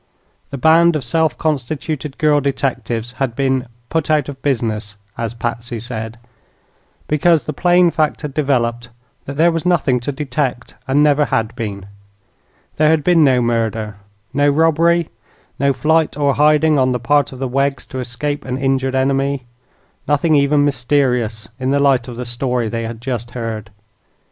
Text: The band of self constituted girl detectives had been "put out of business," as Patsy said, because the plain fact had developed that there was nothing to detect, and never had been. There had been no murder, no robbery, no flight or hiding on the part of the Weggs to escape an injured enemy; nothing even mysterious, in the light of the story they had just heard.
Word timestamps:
The 0.49 0.57
band 0.57 0.95
of 0.95 1.03
self 1.03 1.37
constituted 1.37 2.17
girl 2.17 2.41
detectives 2.41 3.11
had 3.19 3.35
been 3.35 3.67
"put 3.87 4.09
out 4.09 4.29
of 4.29 4.41
business," 4.41 4.97
as 5.15 5.35
Patsy 5.35 5.79
said, 5.79 6.17
because 7.07 7.43
the 7.43 7.53
plain 7.53 7.91
fact 7.91 8.21
had 8.21 8.33
developed 8.33 8.89
that 9.25 9.37
there 9.37 9.51
was 9.51 9.63
nothing 9.63 9.99
to 9.99 10.11
detect, 10.11 10.73
and 10.87 11.03
never 11.03 11.25
had 11.25 11.55
been. 11.55 11.85
There 12.77 12.89
had 12.89 13.03
been 13.03 13.23
no 13.23 13.43
murder, 13.43 13.97
no 14.33 14.49
robbery, 14.49 15.09
no 15.59 15.71
flight 15.71 16.17
or 16.17 16.33
hiding 16.33 16.79
on 16.79 16.93
the 16.93 16.99
part 16.99 17.31
of 17.31 17.37
the 17.37 17.47
Weggs 17.47 17.85
to 17.89 17.99
escape 17.99 18.43
an 18.43 18.57
injured 18.57 18.95
enemy; 18.95 19.45
nothing 20.07 20.33
even 20.33 20.65
mysterious, 20.65 21.47
in 21.59 21.69
the 21.69 21.79
light 21.79 22.07
of 22.07 22.15
the 22.17 22.25
story 22.25 22.69
they 22.69 22.87
had 22.87 23.01
just 23.01 23.29
heard. 23.37 23.69